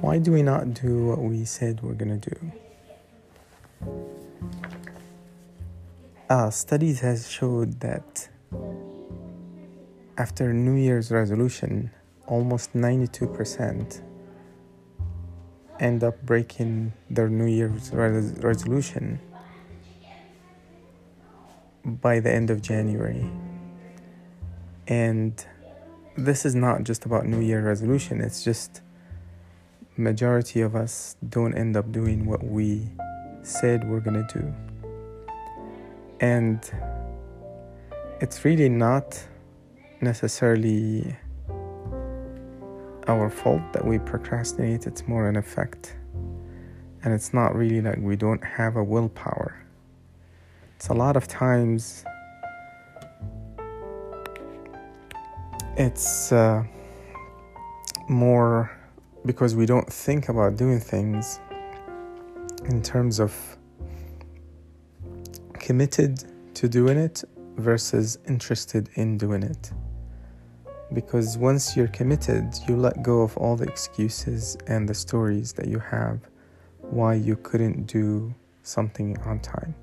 Why 0.00 0.18
do 0.18 0.32
we 0.32 0.42
not 0.42 0.72
do 0.72 1.04
what 1.08 1.18
we 1.18 1.44
said 1.44 1.82
we're 1.82 1.92
going 1.92 2.18
to 2.18 2.30
do? 2.30 2.52
Uh, 6.30 6.48
studies 6.48 7.00
has 7.00 7.28
showed 7.28 7.80
that 7.80 8.28
after 10.16 10.54
New 10.54 10.76
Year's 10.76 11.10
resolution, 11.10 11.90
almost 12.26 12.72
92% 12.72 14.00
end 15.80 16.02
up 16.02 16.22
breaking 16.22 16.94
their 17.10 17.28
New 17.28 17.46
Year's 17.46 17.90
res- 17.92 18.32
resolution 18.38 19.20
by 21.84 22.20
the 22.20 22.32
end 22.32 22.48
of 22.48 22.62
January. 22.62 23.30
And 24.88 25.44
this 26.16 26.46
is 26.46 26.54
not 26.54 26.84
just 26.84 27.04
about 27.04 27.26
New 27.26 27.40
Year 27.40 27.62
resolution, 27.62 28.22
it's 28.22 28.42
just 28.42 28.80
majority 30.00 30.62
of 30.62 30.74
us 30.74 31.16
don't 31.28 31.54
end 31.54 31.76
up 31.76 31.92
doing 31.92 32.26
what 32.26 32.42
we 32.42 32.90
said 33.42 33.88
we're 33.88 34.00
going 34.00 34.26
to 34.26 34.38
do. 34.38 34.54
And 36.20 36.60
it's 38.20 38.44
really 38.44 38.68
not 38.68 39.22
necessarily 40.00 41.16
our 43.08 43.30
fault 43.30 43.62
that 43.72 43.84
we 43.84 43.98
procrastinate, 43.98 44.86
it's 44.86 45.06
more 45.06 45.28
an 45.28 45.36
effect. 45.36 45.96
And 47.02 47.14
it's 47.14 47.32
not 47.32 47.54
really 47.54 47.80
like 47.80 47.98
we 47.98 48.16
don't 48.16 48.44
have 48.44 48.76
a 48.76 48.84
willpower. 48.84 49.56
It's 50.76 50.88
a 50.88 50.94
lot 50.94 51.16
of 51.16 51.26
times 51.26 52.04
it's 55.76 56.30
uh, 56.30 56.62
more 58.08 58.70
because 59.24 59.54
we 59.54 59.66
don't 59.66 59.90
think 59.92 60.28
about 60.28 60.56
doing 60.56 60.80
things 60.80 61.40
in 62.66 62.82
terms 62.82 63.20
of 63.20 63.34
committed 65.54 66.24
to 66.54 66.68
doing 66.68 66.98
it 66.98 67.22
versus 67.56 68.18
interested 68.28 68.88
in 68.94 69.18
doing 69.18 69.42
it. 69.42 69.72
Because 70.92 71.38
once 71.38 71.76
you're 71.76 71.88
committed, 71.88 72.52
you 72.66 72.76
let 72.76 73.02
go 73.02 73.22
of 73.22 73.36
all 73.36 73.56
the 73.56 73.64
excuses 73.64 74.56
and 74.66 74.88
the 74.88 74.94
stories 74.94 75.52
that 75.52 75.68
you 75.68 75.78
have 75.78 76.18
why 76.80 77.14
you 77.14 77.36
couldn't 77.36 77.86
do 77.86 78.34
something 78.62 79.16
on 79.20 79.38
time. 79.40 79.74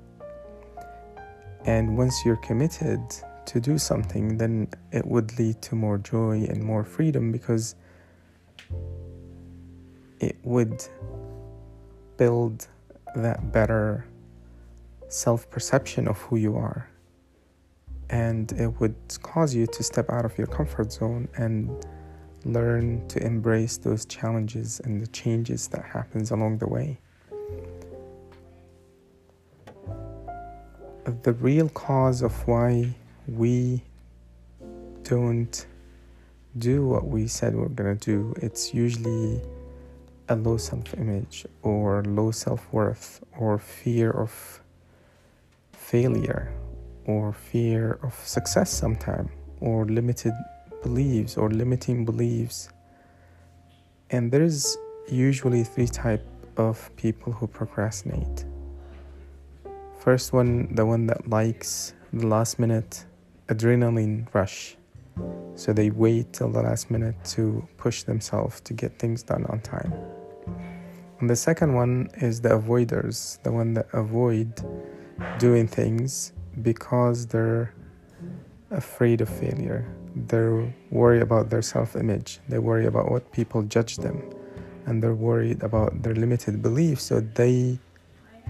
And 1.64 1.96
once 1.96 2.24
you're 2.24 2.36
committed 2.36 3.00
to 3.46 3.60
do 3.60 3.78
something, 3.78 4.36
then 4.36 4.68
it 4.92 5.06
would 5.06 5.38
lead 5.38 5.62
to 5.62 5.74
more 5.74 5.98
joy 5.98 6.46
and 6.48 6.62
more 6.62 6.84
freedom 6.84 7.32
because 7.32 7.74
it 10.28 10.36
would 10.44 10.84
build 12.18 12.68
that 13.16 13.50
better 13.50 14.04
self 15.08 15.48
perception 15.48 16.06
of 16.06 16.18
who 16.18 16.36
you 16.36 16.54
are. 16.56 16.86
And 18.10 18.52
it 18.52 18.78
would 18.78 18.96
cause 19.22 19.54
you 19.54 19.66
to 19.66 19.82
step 19.82 20.10
out 20.10 20.24
of 20.26 20.36
your 20.36 20.46
comfort 20.46 20.92
zone 20.92 21.28
and 21.36 21.86
learn 22.44 23.06
to 23.08 23.22
embrace 23.22 23.78
those 23.78 24.04
challenges 24.04 24.80
and 24.84 25.02
the 25.02 25.06
changes 25.08 25.68
that 25.68 25.84
happens 25.84 26.30
along 26.30 26.58
the 26.58 26.68
way. 26.68 26.98
The 31.22 31.32
real 31.32 31.70
cause 31.70 32.20
of 32.20 32.32
why 32.46 32.94
we 33.26 33.82
don't 35.04 35.66
do 36.58 36.86
what 36.86 37.06
we 37.06 37.26
said 37.26 37.54
we're 37.54 37.68
going 37.68 37.96
to 37.96 38.04
do 38.04 38.34
it's 38.42 38.74
usually 38.74 39.40
a 40.28 40.36
low 40.36 40.56
self-image 40.56 41.46
or 41.62 42.04
low 42.04 42.30
self-worth 42.30 43.24
or 43.38 43.58
fear 43.58 44.10
of 44.10 44.62
failure 45.72 46.52
or 47.06 47.32
fear 47.32 47.98
of 48.02 48.14
success 48.14 48.70
sometime 48.70 49.30
or 49.60 49.86
limited 49.86 50.34
beliefs 50.82 51.36
or 51.36 51.50
limiting 51.50 52.04
beliefs. 52.04 52.68
And 54.10 54.30
there's 54.30 54.76
usually 55.08 55.64
three 55.64 55.86
type 55.86 56.26
of 56.56 56.94
people 56.96 57.32
who 57.32 57.46
procrastinate. 57.46 58.44
First 59.98 60.32
one 60.32 60.74
the 60.74 60.84
one 60.84 61.06
that 61.06 61.28
likes 61.28 61.94
the 62.12 62.26
last 62.26 62.58
minute 62.58 63.04
adrenaline 63.48 64.26
rush. 64.34 64.76
So 65.54 65.72
they 65.72 65.90
wait 65.90 66.32
till 66.32 66.50
the 66.50 66.62
last 66.62 66.90
minute 66.90 67.16
to 67.36 67.66
push 67.78 68.04
themselves 68.04 68.60
to 68.60 68.74
get 68.74 68.98
things 68.98 69.22
done 69.22 69.44
on 69.46 69.60
time 69.60 69.92
and 71.20 71.28
the 71.28 71.36
second 71.36 71.74
one 71.74 72.08
is 72.16 72.40
the 72.40 72.50
avoiders 72.50 73.42
the 73.42 73.52
one 73.52 73.74
that 73.74 73.88
avoid 73.92 74.52
doing 75.38 75.66
things 75.66 76.32
because 76.62 77.26
they're 77.26 77.74
afraid 78.70 79.20
of 79.20 79.28
failure. 79.28 79.86
They're 80.14 80.72
worried 80.90 81.22
about 81.22 81.50
their 81.50 81.62
self 81.62 81.96
image. 81.96 82.40
They 82.48 82.58
worry 82.58 82.86
about 82.86 83.10
what 83.10 83.30
people 83.32 83.62
judge 83.62 83.96
them. 83.96 84.22
And 84.86 85.02
they're 85.02 85.14
worried 85.14 85.62
about 85.62 86.02
their 86.02 86.14
limited 86.14 86.62
beliefs. 86.62 87.04
So 87.04 87.20
they 87.20 87.78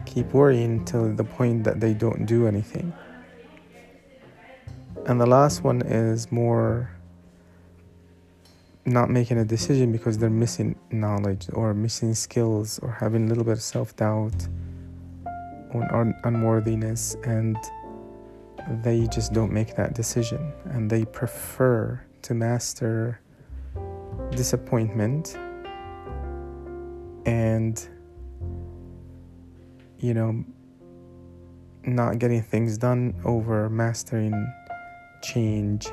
keep 0.07 0.33
worrying 0.33 0.85
till 0.85 1.13
the 1.13 1.25
point 1.25 1.65
that 1.65 1.81
they 1.81 1.95
don't 1.95 2.27
do 2.27 2.47
anything. 2.47 2.93
And 5.07 5.21
the 5.21 5.27
last 5.27 5.65
one 5.65 5.83
is 5.83 6.31
more 6.31 6.91
not 8.89 9.11
making 9.11 9.39
a 9.39 9.45
decision 9.45 9.93
because 9.93 10.19
they're 10.19 10.31
missing 10.31 10.77
knowledge 10.91 11.49
or 11.53 11.75
missing 11.75 12.15
skills 12.15 12.79
or 12.81 12.91
having 12.91 13.27
a 13.27 13.29
little 13.29 13.45
bit 13.45 13.53
of 13.53 13.63
self 13.63 13.95
doubt 13.97 14.49
or 15.73 16.15
unworthiness 16.25 17.17
and 17.25 17.57
they 18.83 19.07
just 19.07 19.33
don't 19.33 19.53
make 19.53 19.75
that 19.77 19.95
decision. 19.95 20.53
And 20.65 20.91
they 20.91 21.05
prefer 21.05 22.05
to 22.23 22.35
master 22.35 23.21
disappointment 24.33 25.37
and 27.25 27.89
you 29.99 30.15
know 30.15 30.45
not 31.85 32.19
getting 32.19 32.43
things 32.43 32.77
done 32.77 33.15
over 33.25 33.69
mastering 33.71 34.53
change 35.23 35.89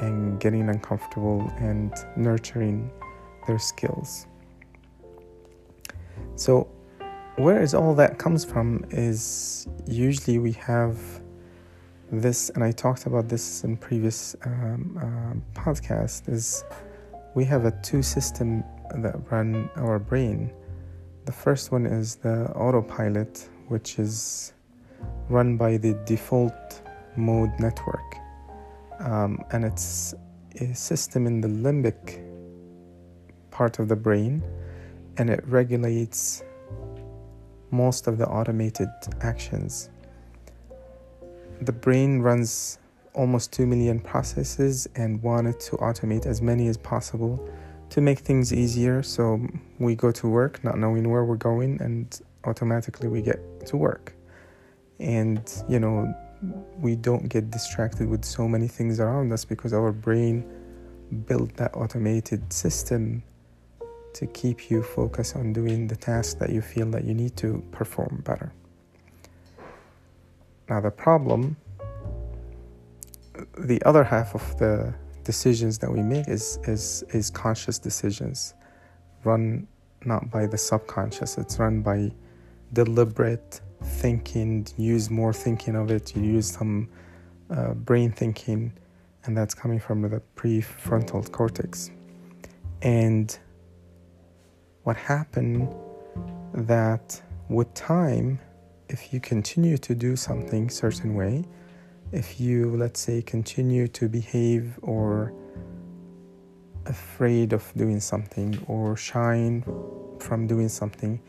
and 0.00 0.40
getting 0.40 0.68
uncomfortable 0.68 1.40
and 1.58 1.92
nurturing 2.16 2.90
their 3.46 3.58
skills 3.58 4.26
so 6.36 6.68
where 7.36 7.62
is 7.62 7.72
all 7.72 7.94
that 7.94 8.18
comes 8.18 8.44
from 8.44 8.84
is 8.90 9.68
usually 9.86 10.38
we 10.38 10.52
have 10.52 10.98
this, 12.10 12.50
and 12.50 12.64
I 12.64 12.72
talked 12.72 13.06
about 13.06 13.28
this 13.28 13.64
in 13.64 13.76
previous 13.76 14.34
um, 14.44 14.98
uh, 15.54 15.60
podcast, 15.60 16.28
is 16.28 16.64
we 17.34 17.44
have 17.44 17.64
a 17.64 17.70
two 17.82 18.02
system 18.02 18.64
that 18.96 19.30
run 19.30 19.70
our 19.76 19.98
brain. 19.98 20.50
The 21.26 21.32
first 21.32 21.70
one 21.70 21.86
is 21.86 22.16
the 22.16 22.50
autopilot, 22.52 23.48
which 23.68 23.98
is 23.98 24.54
run 25.28 25.56
by 25.56 25.76
the 25.76 25.94
default 26.06 26.82
mode 27.16 27.52
network, 27.60 28.16
um, 29.00 29.42
and 29.52 29.64
it's 29.64 30.14
a 30.60 30.74
system 30.74 31.26
in 31.26 31.40
the 31.40 31.48
limbic 31.48 32.24
part 33.50 33.78
of 33.78 33.88
the 33.88 33.96
brain, 33.96 34.42
and 35.16 35.30
it 35.30 35.42
regulates 35.46 36.42
most 37.70 38.06
of 38.06 38.18
the 38.18 38.26
automated 38.26 38.88
actions 39.20 39.90
the 41.60 41.72
brain 41.72 42.20
runs 42.20 42.78
almost 43.14 43.52
2 43.52 43.66
million 43.66 43.98
processes 43.98 44.88
and 44.94 45.22
wanted 45.22 45.58
to 45.58 45.76
automate 45.76 46.26
as 46.26 46.40
many 46.40 46.68
as 46.68 46.76
possible 46.76 47.48
to 47.90 48.00
make 48.00 48.20
things 48.20 48.52
easier. 48.52 49.02
So 49.02 49.40
we 49.78 49.94
go 49.94 50.12
to 50.12 50.28
work 50.28 50.62
not 50.62 50.78
knowing 50.78 51.08
where 51.08 51.24
we're 51.24 51.36
going, 51.36 51.80
and 51.80 52.20
automatically 52.44 53.08
we 53.08 53.22
get 53.22 53.66
to 53.66 53.76
work. 53.76 54.14
And 55.00 55.40
you 55.68 55.80
know, 55.80 56.14
we 56.78 56.94
don't 56.96 57.28
get 57.28 57.50
distracted 57.50 58.08
with 58.08 58.24
so 58.24 58.46
many 58.46 58.68
things 58.68 59.00
around 59.00 59.32
us 59.32 59.44
because 59.44 59.72
our 59.72 59.92
brain 59.92 60.44
built 61.26 61.54
that 61.56 61.74
automated 61.74 62.52
system 62.52 63.22
to 64.14 64.26
keep 64.26 64.70
you 64.70 64.82
focused 64.82 65.36
on 65.36 65.52
doing 65.52 65.86
the 65.86 65.96
task 65.96 66.38
that 66.38 66.50
you 66.50 66.60
feel 66.60 66.90
that 66.90 67.04
you 67.04 67.14
need 67.14 67.36
to 67.36 67.62
perform 67.70 68.22
better. 68.24 68.52
Now, 70.68 70.80
the 70.80 70.90
problem, 70.90 71.56
the 73.58 73.82
other 73.84 74.04
half 74.04 74.34
of 74.34 74.58
the 74.58 74.94
decisions 75.24 75.78
that 75.78 75.90
we 75.90 76.02
make 76.02 76.28
is, 76.28 76.58
is, 76.64 77.04
is 77.10 77.30
conscious 77.30 77.78
decisions, 77.78 78.54
run 79.24 79.66
not 80.04 80.30
by 80.30 80.46
the 80.46 80.58
subconscious, 80.58 81.38
it's 81.38 81.58
run 81.58 81.82
by 81.82 82.10
deliberate 82.72 83.60
thinking, 83.82 84.66
use 84.76 85.10
more 85.10 85.32
thinking 85.32 85.76
of 85.76 85.90
it, 85.90 86.14
you 86.16 86.22
use 86.22 86.50
some 86.50 86.88
uh, 87.50 87.74
brain 87.74 88.12
thinking, 88.12 88.72
and 89.24 89.36
that's 89.36 89.54
coming 89.54 89.78
from 89.80 90.02
the 90.02 90.22
prefrontal 90.36 91.30
cortex. 91.30 91.90
And 92.82 93.36
what 94.84 94.96
happened 94.96 95.68
that 96.54 97.20
with 97.48 97.72
time 97.74 98.40
if 98.88 99.12
you 99.12 99.20
continue 99.20 99.76
to 99.76 99.94
do 99.94 100.16
something 100.16 100.70
certain 100.70 101.14
way 101.14 101.44
if 102.12 102.40
you 102.40 102.74
let's 102.76 103.00
say 103.00 103.20
continue 103.20 103.86
to 103.86 104.08
behave 104.08 104.78
or 104.82 105.32
afraid 106.86 107.52
of 107.52 107.70
doing 107.76 108.00
something 108.00 108.58
or 108.66 108.96
shine 108.96 109.62
from 110.18 110.46
doing 110.46 110.68
something 110.68 111.20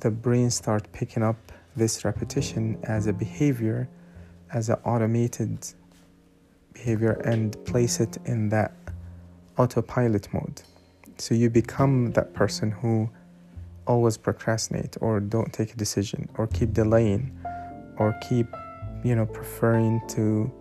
the 0.00 0.10
brain 0.10 0.50
start 0.50 0.90
picking 0.92 1.22
up 1.22 1.52
this 1.78 2.04
repetition 2.04 2.78
as 2.84 3.06
a 3.06 3.12
behavior 3.12 3.88
as 4.52 4.68
an 4.68 4.76
automated 4.84 5.58
behavior 6.72 7.20
and 7.24 7.62
place 7.64 8.00
it 8.00 8.18
in 8.24 8.48
that 8.48 8.72
autopilot 9.56 10.32
mode. 10.32 10.62
So 11.18 11.34
you 11.34 11.50
become 11.50 12.12
that 12.12 12.32
person 12.32 12.70
who 12.70 13.10
always 13.86 14.16
procrastinate 14.16 14.96
or 15.00 15.18
don't 15.18 15.52
take 15.52 15.72
a 15.72 15.76
decision 15.76 16.28
or 16.36 16.46
keep 16.46 16.72
delaying 16.72 17.36
or 17.96 18.14
keep 18.28 18.46
you 19.02 19.14
know 19.14 19.26
preferring 19.26 20.00
to 20.08 20.52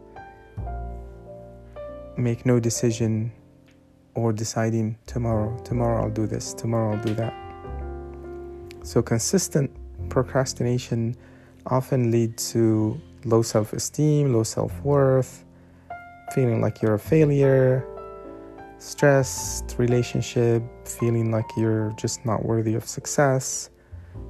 make 2.18 2.46
no 2.46 2.60
decision 2.60 3.32
or 4.16 4.32
deciding 4.34 4.98
tomorrow 5.06 5.56
tomorrow 5.64 6.04
I'll 6.04 6.10
do 6.10 6.26
this 6.26 6.54
tomorrow 6.54 6.96
I'll 6.96 7.04
do 7.04 7.14
that. 7.16 7.34
So 8.82 9.02
consistent 9.02 9.70
procrastination 10.10 11.16
often 11.66 12.12
leads 12.12 12.52
to 12.52 13.00
low 13.26 13.42
self-esteem 13.42 14.34
low 14.34 14.44
self-worth 14.44 15.44
feeling 16.34 16.62
like 16.62 16.82
you're 16.82 16.96
a 16.96 17.00
failure 17.00 17.86
stressed 18.80 19.76
relationship, 19.78 20.64
feeling 20.86 21.32
like 21.32 21.46
you're 21.58 21.94
just 21.98 22.26
not 22.26 22.46
worthy 22.46 22.76
of 22.76 22.86
success, 22.86 23.70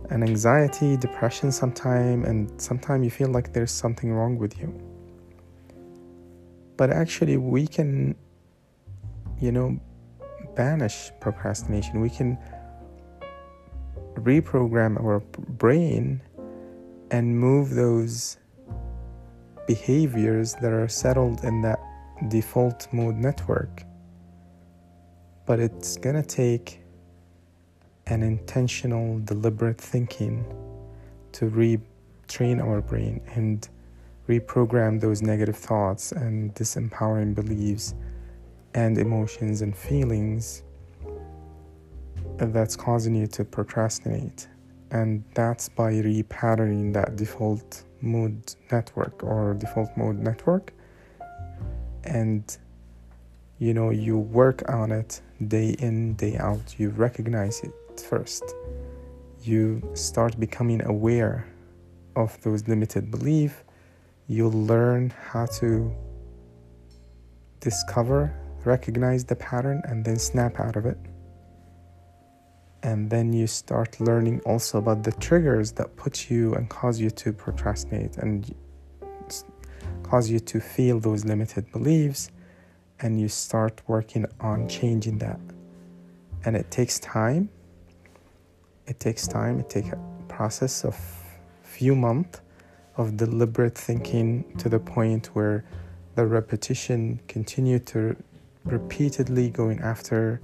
and 0.09 0.23
anxiety, 0.23 0.97
depression 0.97 1.51
sometime, 1.51 2.23
and 2.23 2.49
sometimes 2.61 3.03
you 3.03 3.11
feel 3.11 3.29
like 3.29 3.53
there's 3.53 3.71
something 3.71 4.11
wrong 4.11 4.37
with 4.37 4.57
you. 4.59 4.73
But 6.77 6.91
actually, 6.91 7.37
we 7.37 7.67
can, 7.67 8.15
you 9.39 9.51
know, 9.51 9.79
banish 10.55 11.11
procrastination. 11.19 11.99
We 12.01 12.09
can 12.09 12.37
reprogram 14.21 15.01
our 15.01 15.19
brain 15.19 16.21
and 17.11 17.39
move 17.39 17.71
those 17.71 18.37
behaviors 19.67 20.53
that 20.55 20.71
are 20.71 20.87
settled 20.87 21.43
in 21.43 21.61
that 21.61 21.79
default 22.29 22.87
mode 22.91 23.15
network. 23.15 23.83
But 25.45 25.59
it's 25.59 25.97
gonna 25.97 26.23
take 26.23 26.81
an 28.07 28.23
intentional, 28.23 29.19
deliberate 29.19 29.79
thinking 29.79 30.45
to 31.33 31.49
retrain 31.49 32.63
our 32.63 32.81
brain 32.81 33.21
and 33.35 33.67
reprogram 34.27 34.99
those 34.99 35.21
negative 35.21 35.55
thoughts 35.55 36.11
and 36.11 36.53
disempowering 36.55 37.33
beliefs 37.35 37.93
and 38.73 38.97
emotions 38.97 39.61
and 39.61 39.75
feelings 39.75 40.63
that's 42.39 42.75
causing 42.75 43.15
you 43.15 43.27
to 43.27 43.43
procrastinate. 43.43 44.47
And 44.91 45.23
that's 45.33 45.69
by 45.69 45.93
repatterning 45.93 46.93
that 46.93 47.15
default 47.15 47.83
mode 48.01 48.55
network 48.71 49.23
or 49.23 49.53
default 49.55 49.95
mode 49.97 50.17
network. 50.17 50.73
And 52.03 52.57
you 53.59 53.73
know, 53.73 53.89
you 53.89 54.17
work 54.17 54.69
on 54.71 54.91
it 54.91 55.21
day 55.47 55.75
in, 55.79 56.13
day 56.13 56.37
out. 56.37 56.75
You 56.77 56.89
recognize 56.89 57.61
it 57.61 57.99
first. 57.99 58.43
You 59.41 59.81
start 59.93 60.39
becoming 60.39 60.83
aware 60.85 61.47
of 62.15 62.39
those 62.41 62.67
limited 62.67 63.09
beliefs. 63.09 63.55
You 64.27 64.49
learn 64.49 65.11
how 65.31 65.47
to 65.59 65.91
discover, 67.59 68.37
recognize 68.63 69.25
the 69.25 69.35
pattern, 69.35 69.81
and 69.85 70.05
then 70.05 70.19
snap 70.19 70.59
out 70.59 70.75
of 70.75 70.85
it. 70.85 70.97
And 72.83 73.09
then 73.09 73.33
you 73.33 73.47
start 73.47 73.99
learning 73.99 74.41
also 74.45 74.77
about 74.77 75.03
the 75.03 75.11
triggers 75.13 75.71
that 75.73 75.95
put 75.95 76.29
you 76.29 76.53
and 76.53 76.69
cause 76.69 76.99
you 76.99 77.09
to 77.09 77.33
procrastinate 77.33 78.17
and 78.17 78.53
cause 80.03 80.29
you 80.29 80.39
to 80.39 80.59
feel 80.59 80.99
those 80.99 81.25
limited 81.25 81.71
beliefs 81.71 82.31
and 82.99 83.19
you 83.19 83.27
start 83.27 83.81
working 83.87 84.25
on 84.39 84.67
changing 84.67 85.17
that. 85.19 85.39
And 86.45 86.55
it 86.55 86.71
takes 86.71 86.99
time. 86.99 87.49
It 88.85 88.99
takes 88.99 89.27
time. 89.27 89.59
It 89.59 89.69
takes 89.69 89.89
a 89.89 89.99
process 90.27 90.85
of 90.85 90.95
few 91.61 91.95
months 91.95 92.41
of 92.95 93.17
deliberate 93.17 93.77
thinking 93.77 94.43
to 94.57 94.69
the 94.69 94.79
point 94.79 95.27
where 95.27 95.63
the 96.15 96.25
repetition 96.25 97.19
continue 97.27 97.77
to 97.79 98.15
repeatedly 98.65 99.49
going 99.49 99.79
after 99.81 100.41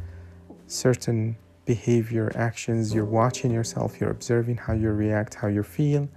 certain 0.68 1.36
behavior 1.66 2.32
actions 2.36 2.94
you're 2.94 3.06
watching 3.06 3.52
yourself 3.52 4.00
you're 4.00 4.12
observing 4.12 4.58
how 4.58 4.74
you 4.74 4.90
react 4.90 5.34
how 5.36 5.48
you 5.48 5.64
feel 5.64 6.08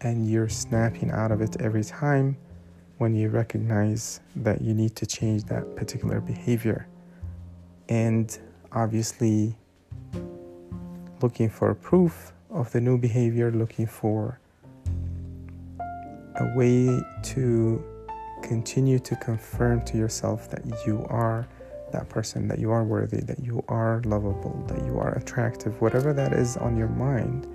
and 0.00 0.28
you're 0.30 0.48
snapping 0.48 1.10
out 1.10 1.32
of 1.32 1.40
it 1.40 1.56
every 1.60 1.82
time 1.82 2.36
when 2.98 3.14
you 3.14 3.28
recognize 3.28 4.20
that 4.36 4.60
you 4.60 4.74
need 4.74 4.94
to 4.96 5.06
change 5.06 5.44
that 5.44 5.74
particular 5.74 6.20
behavior. 6.20 6.86
And 7.88 8.38
obviously, 8.72 9.56
looking 11.20 11.48
for 11.48 11.74
proof 11.74 12.32
of 12.50 12.70
the 12.72 12.80
new 12.80 12.98
behavior, 12.98 13.50
looking 13.50 13.86
for 13.86 14.38
a 16.36 16.56
way 16.56 17.00
to 17.22 17.84
continue 18.42 18.98
to 18.98 19.16
confirm 19.16 19.82
to 19.86 19.96
yourself 19.96 20.50
that 20.50 20.64
you 20.86 21.04
are 21.08 21.46
that 21.92 22.08
person, 22.08 22.48
that 22.48 22.58
you 22.58 22.70
are 22.70 22.84
worthy, 22.84 23.20
that 23.20 23.40
you 23.40 23.64
are 23.68 24.02
lovable, 24.04 24.64
that 24.68 24.84
you 24.84 24.98
are 24.98 25.16
attractive, 25.16 25.80
whatever 25.80 26.12
that 26.12 26.32
is 26.32 26.56
on 26.56 26.76
your 26.76 26.88
mind, 26.88 27.46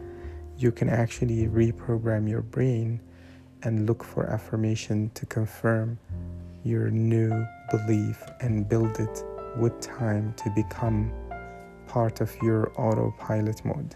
you 0.57 0.71
can 0.71 0.89
actually 0.89 1.47
reprogram 1.47 2.29
your 2.29 2.41
brain 2.41 2.99
and 3.63 3.87
look 3.87 4.03
for 4.03 4.25
affirmation 4.27 5.11
to 5.13 5.25
confirm 5.25 5.97
your 6.63 6.89
new 6.89 7.45
belief 7.71 8.23
and 8.41 8.67
build 8.67 8.99
it 8.99 9.23
with 9.57 9.79
time 9.81 10.33
to 10.37 10.49
become 10.51 11.11
part 11.87 12.21
of 12.21 12.35
your 12.41 12.71
autopilot 12.79 13.63
mode. 13.65 13.95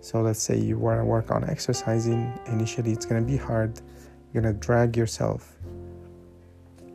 So 0.00 0.20
let's 0.20 0.42
say 0.42 0.58
you 0.58 0.78
want 0.78 1.00
to 1.00 1.04
work 1.04 1.30
on 1.30 1.48
exercising. 1.48 2.38
Initially, 2.46 2.92
it's 2.92 3.06
going 3.06 3.24
to 3.24 3.26
be 3.26 3.38
hard. 3.38 3.80
You're 4.32 4.42
going 4.42 4.54
to 4.54 4.60
drag 4.60 4.96
yourself. 4.96 5.56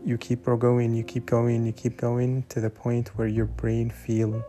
You 0.06 0.18
keep 0.18 0.46
going, 0.46 0.94
you 0.94 1.04
keep 1.04 1.26
going, 1.26 1.66
you 1.66 1.74
keep 1.74 1.98
going 1.98 2.44
to 2.50 2.62
the 2.62 2.70
point 2.70 3.10
where 3.18 3.28
your 3.28 3.46
brain 3.46 3.90
feel 3.90 4.44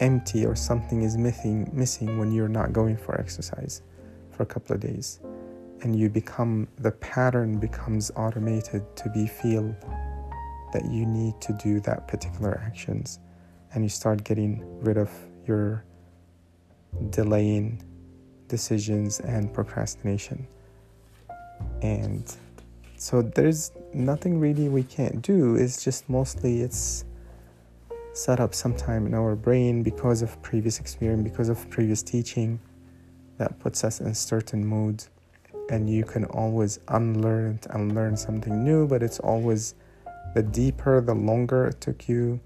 empty 0.00 0.44
or 0.44 0.56
something 0.56 1.02
is 1.02 1.16
missing 1.16 1.70
missing 1.72 2.18
when 2.18 2.32
you're 2.32 2.48
not 2.48 2.72
going 2.72 2.96
for 2.96 3.18
exercise 3.20 3.82
for 4.30 4.42
a 4.42 4.46
couple 4.46 4.74
of 4.74 4.80
days. 4.80 5.20
And 5.82 5.96
you 5.96 6.08
become 6.08 6.66
the 6.78 6.90
pattern 6.90 7.58
becomes 7.58 8.10
automated 8.16 8.82
to 8.96 9.08
be 9.10 9.26
feel 9.26 9.74
that 10.72 10.84
you 10.90 11.06
need 11.06 11.40
to 11.40 11.52
do 11.52 11.80
that 11.80 12.08
particular 12.08 12.60
actions. 12.66 13.20
And 13.72 13.84
you 13.84 13.88
start 13.88 14.24
getting 14.24 14.62
rid 14.82 14.98
of 14.98 15.10
your 15.46 15.84
delaying 17.10 17.82
decisions 18.48 19.20
and 19.20 19.52
procrastination. 19.52 20.46
And 21.82 22.34
so 22.96 23.22
there's 23.22 23.72
nothing 23.92 24.38
really 24.38 24.68
we 24.68 24.82
can't 24.82 25.22
do 25.22 25.56
it's 25.56 25.82
just 25.82 26.08
mostly 26.08 26.62
it's 26.62 27.04
set 28.12 28.38
up 28.40 28.54
sometime 28.54 29.06
in 29.06 29.14
our 29.14 29.34
brain 29.34 29.82
because 29.82 30.22
of 30.22 30.40
previous 30.42 30.78
experience 30.78 31.22
because 31.22 31.48
of 31.48 31.68
previous 31.70 32.02
teaching 32.02 32.60
that 33.38 33.58
puts 33.58 33.82
us 33.84 34.00
in 34.00 34.14
certain 34.14 34.64
mood 34.64 35.04
and 35.70 35.88
you 35.88 36.04
can 36.04 36.24
always 36.26 36.78
unlearn 36.88 37.54
it 37.54 37.66
and 37.70 37.94
learn 37.94 38.16
something 38.16 38.62
new, 38.62 38.86
but 38.86 39.02
it's 39.02 39.18
always 39.20 39.74
the 40.34 40.42
deeper, 40.42 41.00
the 41.00 41.14
longer 41.14 41.66
it 41.66 41.80
took 41.80 42.08
you 42.08 42.40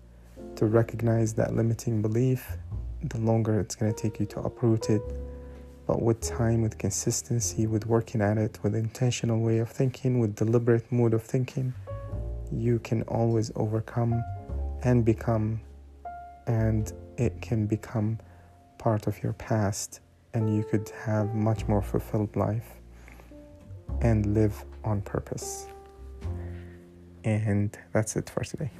to 0.57 0.67
recognize 0.67 1.33
that 1.35 1.55
limiting 1.55 2.03
belief, 2.03 2.57
the 3.03 3.19
longer 3.19 3.61
it's 3.61 3.75
going 3.75 3.93
to 3.93 4.01
take 4.01 4.21
you 4.21 4.27
to 4.27 4.41
uproot 4.41 4.91
it. 4.91 5.03
But 5.89 6.03
with 6.03 6.21
time, 6.21 6.61
with 6.61 6.77
consistency, 6.77 7.67
with 7.67 7.87
working 7.87 8.21
at 8.21 8.37
it, 8.37 8.59
with 8.63 8.75
intentional 8.75 9.41
way 9.41 9.59
of 9.59 9.71
thinking, 9.71 10.19
with 10.19 10.37
deliberate 10.37 10.93
mood 10.93 11.15
of 11.15 11.23
thinking, 11.23 11.73
you 12.53 12.79
can 12.81 13.03
always 13.05 13.51
overcome 13.57 14.23
and 14.83 15.03
become, 15.03 15.63
and 16.47 16.93
it 17.17 17.41
can 17.41 17.67
become 17.67 18.19
part 18.77 19.07
of 19.07 19.23
your 19.23 19.33
past, 19.33 20.01
and 20.35 20.55
you 20.55 20.63
could 20.63 20.91
have 21.07 21.35
much 21.35 21.67
more 21.67 21.81
fulfilled 21.81 22.37
life 22.37 22.75
and 24.03 24.35
live 24.35 24.63
on 24.85 25.01
purpose. 25.01 25.69
And 27.25 27.77
that's 27.95 28.15
it 28.15 28.29
for 28.29 28.45
today. 28.45 28.71